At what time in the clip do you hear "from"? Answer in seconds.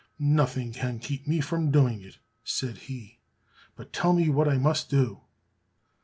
1.41-1.69